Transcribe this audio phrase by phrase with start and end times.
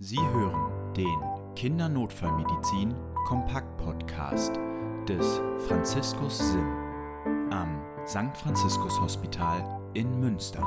[0.00, 2.96] Sie hören den Kindernotfallmedizin
[3.28, 4.52] Kompakt Podcast
[5.08, 6.66] des Franziskus Sim
[7.52, 8.36] am St.
[8.36, 9.62] Franziskus Hospital
[9.94, 10.62] in Münster.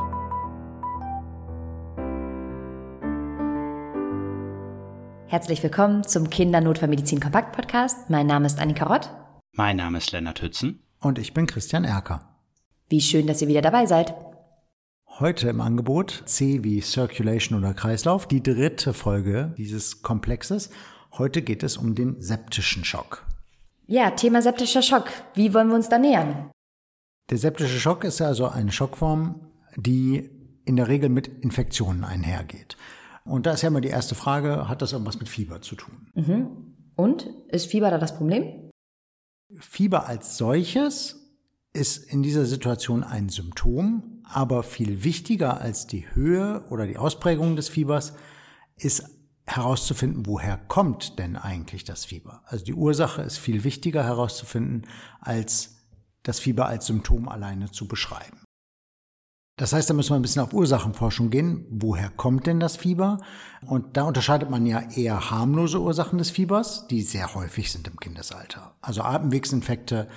[5.27, 8.09] Herzlich willkommen zum Kindernotfallmedizin Kompakt Podcast.
[8.09, 9.09] Mein Name ist Annika Rott.
[9.51, 10.83] Mein Name ist Lennart Hützen.
[11.01, 12.21] Und ich bin Christian Erker.
[12.87, 14.15] Wie schön, dass ihr wieder dabei seid.
[15.19, 20.69] Heute im Angebot C wie Circulation oder Kreislauf, die dritte Folge dieses Komplexes.
[21.13, 23.25] Heute geht es um den septischen Schock.
[23.87, 25.05] Ja, Thema septischer Schock.
[25.33, 26.51] Wie wollen wir uns da nähern?
[27.31, 29.41] Der septische Schock ist also eine Schockform,
[29.75, 30.29] die
[30.65, 32.77] in der Regel mit Infektionen einhergeht.
[33.25, 36.11] Und da ist ja immer die erste Frage, hat das irgendwas mit Fieber zu tun?
[36.13, 36.75] Mhm.
[36.95, 37.27] Und?
[37.47, 38.69] Ist Fieber da das Problem?
[39.55, 41.26] Fieber als solches
[41.77, 47.55] ist in dieser Situation ein Symptom, aber viel wichtiger als die Höhe oder die Ausprägung
[47.55, 48.13] des Fiebers
[48.75, 49.03] ist
[49.45, 52.41] herauszufinden, woher kommt denn eigentlich das Fieber.
[52.45, 54.87] Also die Ursache ist viel wichtiger herauszufinden,
[55.21, 55.85] als
[56.23, 58.41] das Fieber als Symptom alleine zu beschreiben.
[59.59, 61.65] Das heißt, da müssen wir ein bisschen auf Ursachenforschung gehen.
[61.69, 63.19] Woher kommt denn das Fieber?
[63.65, 67.99] Und da unterscheidet man ja eher harmlose Ursachen des Fiebers, die sehr häufig sind im
[67.99, 68.75] Kindesalter.
[68.81, 70.09] Also Atemwegsinfekte,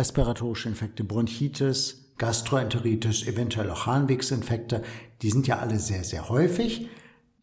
[0.00, 4.82] respiratorische Infekte, Bronchitis, Gastroenteritis, eventuell auch Harnwegsinfekte,
[5.20, 6.88] die sind ja alle sehr, sehr häufig.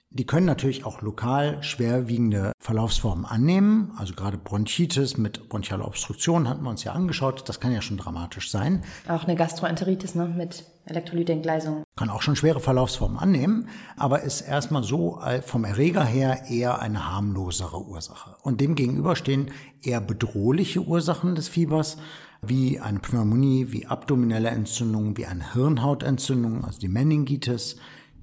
[0.10, 3.92] Die können natürlich auch lokal schwerwiegende Verlaufsformen annehmen.
[3.98, 7.48] Also gerade Bronchitis mit bronchialer Obstruktion hatten wir uns ja angeschaut.
[7.50, 8.84] Das kann ja schon dramatisch sein.
[9.10, 11.84] Auch eine Gastroenteritis ne, mit Elektrolytentgleisung.
[11.98, 17.12] Kann auch schon schwere Verlaufsformen annehmen, aber ist erstmal so vom Erreger her eher eine
[17.12, 18.38] harmlosere Ursache.
[18.42, 21.98] Und dem gegenüber stehen eher bedrohliche Ursachen des Fiebers,
[22.42, 27.78] wie eine Pneumonie, wie abdominelle Entzündungen, wie eine Hirnhautentzündung, also die Meningitis,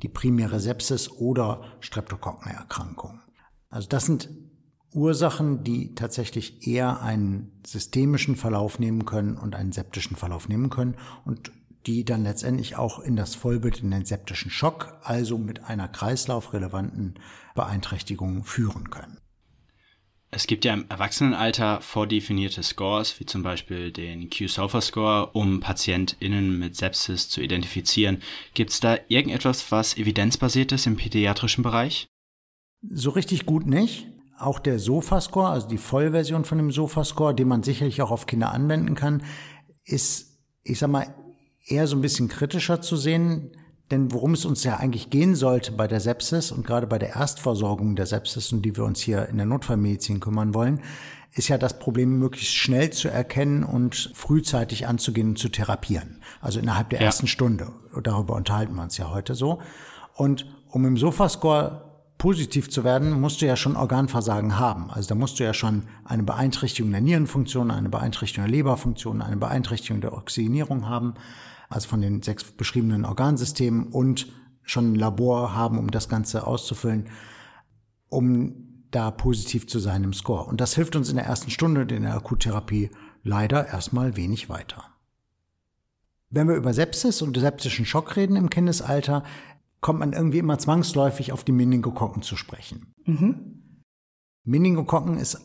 [0.05, 3.21] die primäre Sepsis oder Streptokokkenerkrankung.
[3.71, 4.29] Also das sind
[4.93, 10.97] Ursachen, die tatsächlich eher einen systemischen Verlauf nehmen können und einen septischen Verlauf nehmen können
[11.25, 11.53] und
[11.87, 17.15] die dann letztendlich auch in das Vollbild, in den septischen Schock, also mit einer kreislaufrelevanten
[17.55, 19.17] Beeinträchtigung führen können.
[20.37, 26.75] Es gibt ja im Erwachsenenalter vordefinierte Scores, wie zum Beispiel den Q-Sofa-Score, um PatientInnen mit
[26.75, 28.21] Sepsis zu identifizieren.
[28.53, 32.09] Gibt es da irgendetwas, was evidenzbasiert ist im pädiatrischen Bereich?
[32.83, 34.09] So richtig gut nicht.
[34.37, 38.53] Auch der SOFA-Score, also die Vollversion von dem SOFA-Score, den man sicherlich auch auf Kinder
[38.53, 39.23] anwenden kann,
[39.85, 41.15] ist, ich sag mal,
[41.65, 43.53] eher so ein bisschen kritischer zu sehen.
[43.91, 47.17] Denn worum es uns ja eigentlich gehen sollte bei der Sepsis und gerade bei der
[47.17, 50.81] Erstversorgung der Sepsis, um die wir uns hier in der Notfallmedizin kümmern wollen,
[51.33, 56.21] ist ja das Problem möglichst schnell zu erkennen und frühzeitig anzugehen und zu therapieren.
[56.41, 57.07] Also innerhalb der ja.
[57.07, 57.73] ersten Stunde.
[58.03, 59.61] Darüber unterhalten wir uns ja heute so.
[60.15, 64.91] Und um im Sofascore positiv zu werden, musst du ja schon Organversagen haben.
[64.91, 69.37] Also da musst du ja schon eine Beeinträchtigung der Nierenfunktion, eine Beeinträchtigung der Leberfunktion, eine
[69.37, 71.15] Beeinträchtigung der Oxygenierung haben
[71.69, 74.33] also von den sechs beschriebenen Organsystemen und
[74.63, 77.09] schon ein Labor haben, um das Ganze auszufüllen,
[78.09, 80.45] um da positiv zu sein im Score.
[80.45, 82.91] Und das hilft uns in der ersten Stunde in der Akuttherapie
[83.23, 84.85] leider erstmal wenig weiter.
[86.31, 89.25] Wenn wir über Sepsis und septischen Schock reden im Kindesalter,
[89.81, 92.95] kommt man irgendwie immer zwangsläufig auf die Meningokokken zu sprechen.
[93.05, 93.83] Mhm.
[94.45, 95.41] Meningokokken ist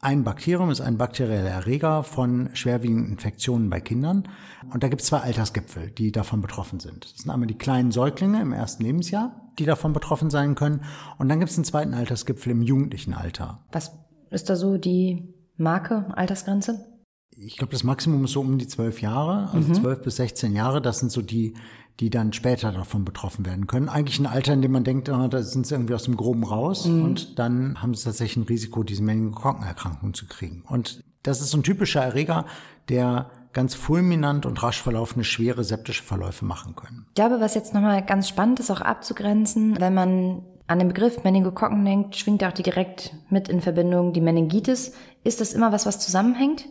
[0.00, 4.28] ein Bakterium ist ein bakterieller Erreger von schwerwiegenden Infektionen bei Kindern.
[4.72, 7.04] Und da gibt es zwei Altersgipfel, die davon betroffen sind.
[7.04, 10.82] Das sind einmal die kleinen Säuglinge im ersten Lebensjahr, die davon betroffen sein können.
[11.18, 13.64] Und dann gibt es einen zweiten Altersgipfel im jugendlichen Alter.
[13.72, 13.92] Was
[14.30, 16.86] ist da so die Marke, Altersgrenze?
[17.30, 20.04] Ich glaube, das Maximum ist so um die zwölf Jahre, also zwölf mhm.
[20.04, 20.80] bis 16 Jahre.
[20.80, 21.54] Das sind so die
[22.00, 23.88] die dann später davon betroffen werden können.
[23.88, 26.44] Eigentlich ein Alter, in dem man denkt, oh, da sind sie irgendwie aus dem Groben
[26.44, 27.04] raus mhm.
[27.04, 30.62] und dann haben sie tatsächlich ein Risiko, diese Meningokokkenerkrankung zu kriegen.
[30.68, 32.46] Und das ist so ein typischer Erreger,
[32.88, 37.06] der ganz fulminant und rasch verlaufende schwere septische Verläufe machen können.
[37.08, 41.24] Ich glaube, was jetzt nochmal ganz spannend ist, auch abzugrenzen, wenn man an den Begriff
[41.24, 44.92] Meningokokken denkt, schwingt auch direkt mit in Verbindung die Meningitis.
[45.24, 46.66] Ist das immer was, was zusammenhängt?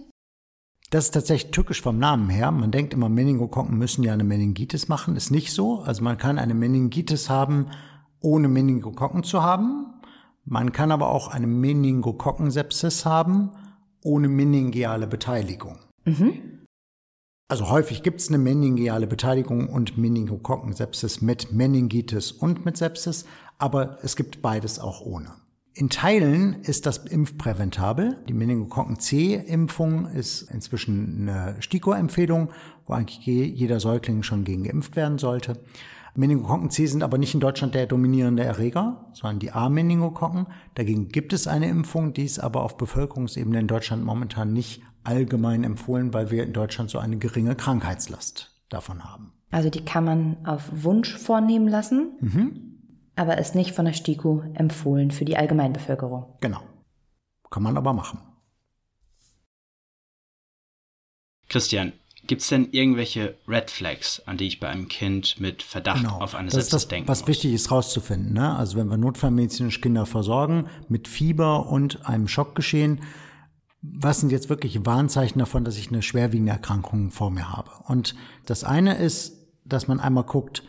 [0.90, 2.50] Das ist tatsächlich tückisch vom Namen her.
[2.52, 5.16] Man denkt immer, Meningokokken müssen ja eine Meningitis machen.
[5.18, 5.82] Ist nicht so.
[5.82, 7.68] Also man kann eine Meningitis haben,
[8.22, 9.86] ohne Meningokokken zu haben.
[10.46, 13.52] Man kann aber auch eine Meningokokkensepsis haben,
[14.02, 15.80] ohne meningeale Beteiligung.
[16.06, 16.66] Mhm.
[17.50, 23.26] Also häufig gibt es eine meningeale Beteiligung und Meningokokkensepsis mit Meningitis und mit Sepsis,
[23.58, 25.34] aber es gibt beides auch ohne.
[25.80, 28.18] In Teilen ist das impfpräventabel.
[28.28, 32.50] Die Meningokokken-C-Impfung ist inzwischen eine STIKO-Empfehlung,
[32.88, 35.60] wo eigentlich jeder Säugling schon gegen geimpft werden sollte.
[36.16, 40.48] Meningokokken C sind aber nicht in Deutschland der dominierende Erreger, sondern die A-Meningokokken.
[40.74, 45.64] Dagegen gibt es eine Impfung, die ist aber auf Bevölkerungsebene in Deutschland momentan nicht allgemein
[45.64, 49.32] empfohlen, weil wir in Deutschland so eine geringe Krankheitslast davon haben.
[49.52, 52.67] Also die kann man auf Wunsch vornehmen lassen, mhm.
[53.18, 56.38] Aber ist nicht von der STIKO empfohlen für die Allgemeinbevölkerung.
[56.42, 56.62] Genau.
[57.50, 58.20] Kann man aber machen.
[61.50, 61.94] Christian,
[62.28, 66.20] Gibt es denn irgendwelche Red Flags, an die ich bei einem Kind mit Verdacht genau.
[66.20, 67.30] auf eine Sepsis ist das, denken Was muss?
[67.30, 68.34] wichtig ist rauszufinden.
[68.34, 68.56] Ne?
[68.56, 73.02] Also wenn wir notfallmedizinisch Kinder versorgen mit Fieber und einem Schockgeschehen,
[73.82, 77.72] was sind jetzt wirklich Warnzeichen davon, dass ich eine schwerwiegende Erkrankung vor mir habe?
[77.86, 78.16] Und
[78.46, 80.64] das eine ist, dass man einmal guckt,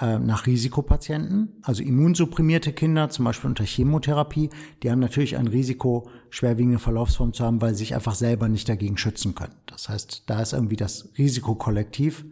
[0.00, 4.50] nach Risikopatienten, also immunsupprimierte Kinder, zum Beispiel unter Chemotherapie,
[4.82, 8.68] die haben natürlich ein Risiko, schwerwiegende Verlaufsformen zu haben, weil sie sich einfach selber nicht
[8.68, 9.54] dagegen schützen können.
[9.66, 12.24] Das heißt, da ist irgendwie das Risikokollektiv,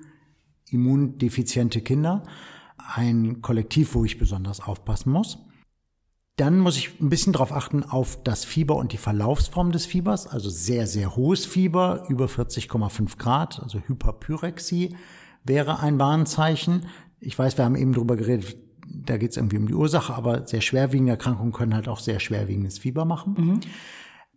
[0.71, 2.23] immundefiziente Kinder,
[2.95, 5.39] ein Kollektiv, wo ich besonders aufpassen muss.
[6.37, 10.27] Dann muss ich ein bisschen darauf achten auf das Fieber und die Verlaufsform des Fiebers,
[10.27, 14.95] also sehr, sehr hohes Fieber, über 40,5 Grad, also Hyperpyrexie
[15.45, 16.87] wäre ein Warnzeichen
[17.21, 20.47] ich weiß, wir haben eben drüber geredet, da geht es irgendwie um die Ursache, aber
[20.47, 23.35] sehr schwerwiegende Erkrankungen können halt auch sehr schwerwiegendes Fieber machen.
[23.37, 23.61] Mhm.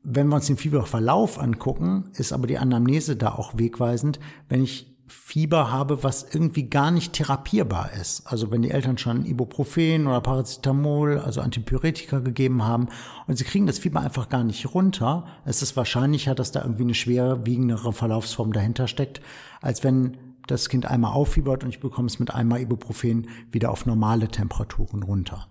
[0.01, 4.19] Wenn wir uns den Fieberverlauf angucken, ist aber die Anamnese da auch wegweisend.
[4.47, 8.27] Wenn ich Fieber habe, was irgendwie gar nicht therapierbar ist.
[8.27, 12.89] Also wenn die Eltern schon Ibuprofen oder Paracetamol, also Antipyretika gegeben haben
[13.27, 16.83] und sie kriegen das Fieber einfach gar nicht runter, ist es wahrscheinlicher, dass da irgendwie
[16.83, 19.21] eine schwerwiegendere Verlaufsform dahinter steckt,
[19.61, 20.17] als wenn
[20.51, 25.03] das Kind einmal auffiebert und ich bekomme es mit einmal Ibuprofen wieder auf normale Temperaturen
[25.03, 25.47] runter.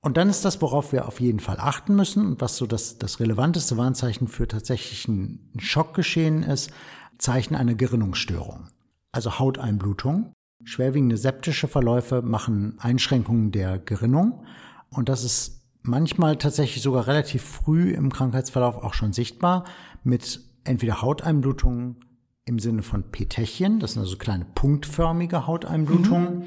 [0.00, 2.98] Und dann ist das, worauf wir auf jeden Fall achten müssen und was so das,
[2.98, 6.70] das relevanteste Warnzeichen für tatsächlich ein Schockgeschehen ist,
[7.16, 8.68] Zeichen einer Gerinnungsstörung.
[9.12, 10.32] Also Hauteinblutung.
[10.62, 14.44] Schwerwiegende septische Verläufe machen Einschränkungen der Gerinnung
[14.90, 19.64] und das ist manchmal tatsächlich sogar relativ früh im Krankheitsverlauf auch schon sichtbar
[20.02, 21.96] mit entweder Hauteinblutungen,
[22.46, 26.44] im Sinne von Petechien, das sind also kleine punktförmige Hauteinblutungen mhm.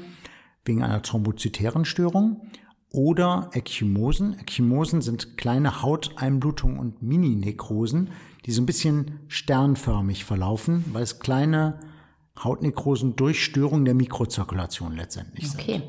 [0.64, 2.42] wegen einer thrombozytären Störung
[2.90, 4.38] oder Ecchymosen.
[4.38, 8.10] Ecchymosen sind kleine Hauteinblutungen und Mini-Nekrosen,
[8.46, 11.80] die so ein bisschen sternförmig verlaufen, weil es kleine
[12.42, 15.72] Hautnekrosen durch Störung der Mikrozirkulation letztendlich okay.
[15.72, 15.84] sind.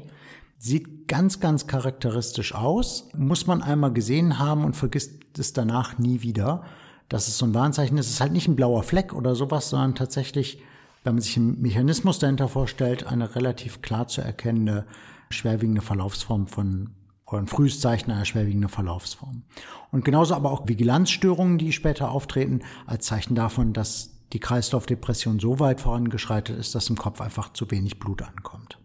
[0.57, 6.21] Sieht ganz, ganz charakteristisch aus, muss man einmal gesehen haben und vergisst es danach nie
[6.21, 6.65] wieder
[7.09, 8.07] dass es so ein Warnzeichen ist.
[8.07, 10.61] Es ist halt nicht ein blauer Fleck oder sowas, sondern tatsächlich,
[11.03, 14.85] wenn man sich einen Mechanismus dahinter vorstellt, eine relativ klar zu erkennende
[15.31, 16.91] schwerwiegende Verlaufsform von
[17.31, 19.43] oder ein frühes Zeichen einer schwerwiegenden Verlaufsform.
[19.91, 25.59] Und genauso aber auch Vigilanzstörungen, die später auftreten, als Zeichen davon, dass die Kreislaufdepression so
[25.59, 28.79] weit vorangeschreitet ist, dass im Kopf einfach zu wenig Blut ankommt.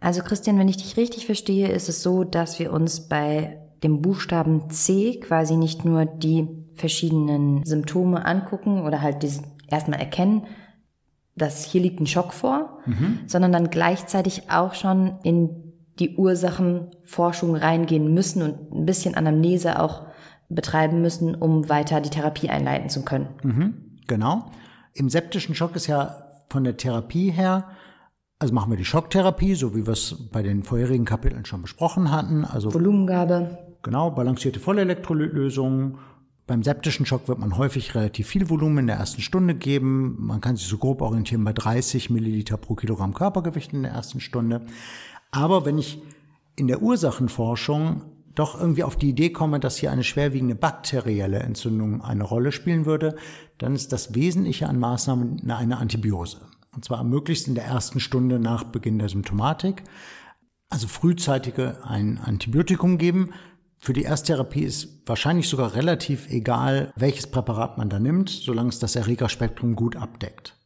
[0.00, 4.02] Also Christian, wenn ich dich richtig verstehe, ist es so, dass wir uns bei dem
[4.02, 9.24] Buchstaben C quasi nicht nur die verschiedenen Symptome angucken oder halt
[9.68, 10.46] erstmal erkennen,
[11.34, 13.20] dass hier liegt ein Schock vor, mhm.
[13.26, 20.06] sondern dann gleichzeitig auch schon in die Ursachenforschung reingehen müssen und ein bisschen Anamnese auch
[20.48, 23.28] betreiben müssen, um weiter die Therapie einleiten zu können.
[23.42, 23.98] Mhm.
[24.06, 24.50] Genau.
[24.94, 27.68] Im septischen Schock ist ja von der Therapie her,
[28.38, 32.10] also machen wir die Schocktherapie, so wie wir es bei den vorherigen Kapiteln schon besprochen
[32.10, 32.44] hatten.
[32.44, 33.56] Also Volumengabe.
[33.82, 35.98] Genau, balancierte Vollelektrolytlösungen
[36.46, 40.16] beim septischen Schock wird man häufig relativ viel Volumen in der ersten Stunde geben.
[40.18, 44.20] Man kann sich so grob orientieren bei 30 Milliliter pro Kilogramm Körpergewicht in der ersten
[44.20, 44.62] Stunde.
[45.30, 46.02] Aber wenn ich
[46.56, 48.02] in der Ursachenforschung
[48.34, 52.86] doch irgendwie auf die Idee komme, dass hier eine schwerwiegende bakterielle Entzündung eine Rolle spielen
[52.86, 53.16] würde,
[53.58, 56.40] dann ist das Wesentliche an Maßnahmen eine Antibiose.
[56.74, 59.84] Und zwar möglichst in der ersten Stunde nach Beginn der Symptomatik.
[60.70, 63.34] Also frühzeitige ein Antibiotikum geben,
[63.82, 68.78] für die Ersttherapie ist wahrscheinlich sogar relativ egal, welches Präparat man da nimmt, solange es
[68.78, 70.56] das Erregerspektrum gut abdeckt.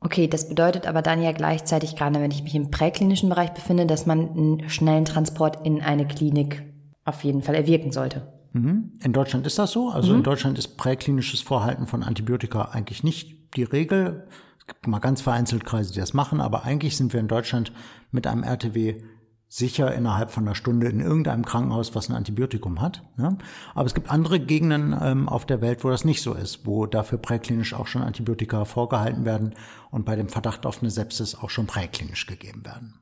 [0.00, 3.86] Okay, das bedeutet aber dann ja gleichzeitig, gerade wenn ich mich im präklinischen Bereich befinde,
[3.86, 6.64] dass man einen schnellen Transport in eine Klinik
[7.04, 8.32] auf jeden Fall erwirken sollte.
[8.52, 8.94] Mhm.
[9.00, 9.90] In Deutschland ist das so.
[9.90, 10.18] Also mhm.
[10.18, 14.26] in Deutschland ist präklinisches Vorhalten von Antibiotika eigentlich nicht die Regel.
[14.58, 17.70] Es gibt mal ganz vereinzelt Kreise, die das machen, aber eigentlich sind wir in Deutschland
[18.10, 19.04] mit einem RTW
[19.48, 23.02] sicher innerhalb von einer Stunde in irgendeinem Krankenhaus, was ein Antibiotikum hat.
[23.16, 23.36] Ja?
[23.74, 26.86] Aber es gibt andere Gegenden ähm, auf der Welt, wo das nicht so ist, wo
[26.86, 29.54] dafür präklinisch auch schon Antibiotika vorgehalten werden
[29.90, 33.00] und bei dem Verdacht auf eine Sepsis auch schon präklinisch gegeben werden.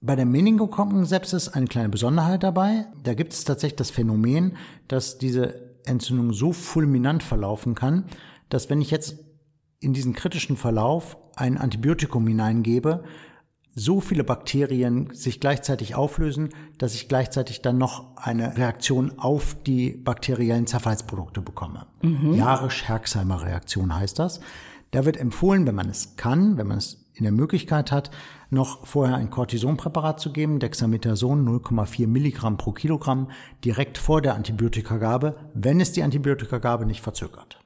[0.00, 2.86] Bei der Meningokokken-Sepsis eine kleine Besonderheit dabei.
[3.02, 4.56] Da gibt es tatsächlich das Phänomen,
[4.88, 8.04] dass diese Entzündung so fulminant verlaufen kann,
[8.50, 9.16] dass wenn ich jetzt
[9.80, 13.04] in diesen kritischen Verlauf ein Antibiotikum hineingebe,
[13.74, 19.90] so viele Bakterien sich gleichzeitig auflösen, dass ich gleichzeitig dann noch eine Reaktion auf die
[19.90, 21.86] bakteriellen Zerfallsprodukte bekomme.
[22.02, 22.34] Mhm.
[22.34, 24.40] Jarisch-Herxheimer-Reaktion heißt das.
[24.92, 28.10] Da wird empfohlen, wenn man es kann, wenn man es in der Möglichkeit hat,
[28.50, 33.30] noch vorher ein Cortisonpräparat zu geben, Dexamethason 0,4 Milligramm pro Kilogramm,
[33.64, 37.60] direkt vor der Antibiotikagabe, wenn es die Antibiotikagabe nicht verzögert.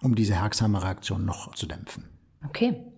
[0.00, 2.08] Um diese Herxheimer-Reaktion noch zu dämpfen.
[2.44, 2.91] Okay.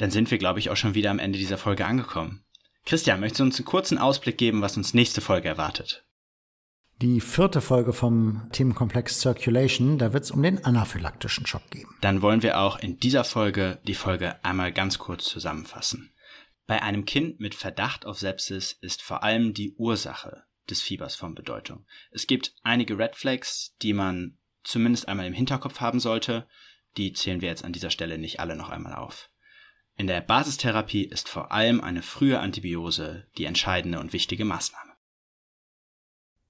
[0.00, 2.42] Dann sind wir, glaube ich, auch schon wieder am Ende dieser Folge angekommen.
[2.86, 6.06] Christian, möchtest du uns einen kurzen Ausblick geben, was uns nächste Folge erwartet?
[7.02, 11.86] Die vierte Folge vom Themenkomplex Circulation, da wird es um den anaphylaktischen Schock gehen.
[12.00, 16.14] Dann wollen wir auch in dieser Folge die Folge einmal ganz kurz zusammenfassen.
[16.66, 21.34] Bei einem Kind mit Verdacht auf Sepsis ist vor allem die Ursache des Fiebers von
[21.34, 21.84] Bedeutung.
[22.10, 26.46] Es gibt einige Red Flags, die man zumindest einmal im Hinterkopf haben sollte.
[26.96, 29.29] Die zählen wir jetzt an dieser Stelle nicht alle noch einmal auf.
[30.00, 34.92] In der Basistherapie ist vor allem eine frühe Antibiose die entscheidende und wichtige Maßnahme.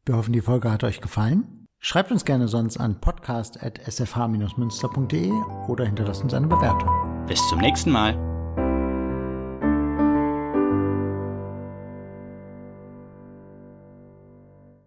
[0.06, 1.66] Wir hoffen, die Folge hat euch gefallen.
[1.80, 5.32] Schreibt uns gerne sonst an podcast.sfh-münster.de
[5.66, 7.26] oder hinterlasst uns eine Bewertung.
[7.26, 8.29] Bis zum nächsten Mal.